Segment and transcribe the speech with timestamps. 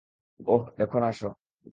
[0.39, 1.29] ওহ, এখন, আসো।